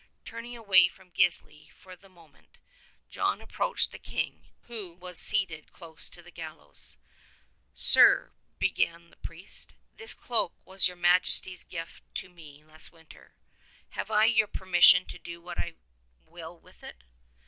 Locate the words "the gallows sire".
6.23-8.31